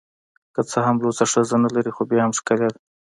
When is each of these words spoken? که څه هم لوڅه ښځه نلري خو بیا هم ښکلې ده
که 0.53 0.61
څه 0.69 0.79
هم 0.87 0.95
لوڅه 1.03 1.25
ښځه 1.31 1.55
نلري 1.63 1.91
خو 1.95 2.01
بیا 2.09 2.21
هم 2.23 2.31
ښکلې 2.39 2.67
ده 2.73 2.79